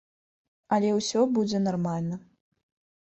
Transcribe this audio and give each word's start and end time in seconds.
Але 0.77 0.89
ўсё 0.99 1.19
будзе 1.35 1.57
нармальна. 1.67 2.21